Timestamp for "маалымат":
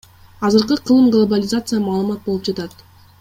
1.87-2.19